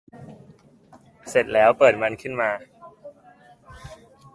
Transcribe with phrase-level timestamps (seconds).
[1.29, 2.49] เสร็จแล้วเปิดมันขึ้นมา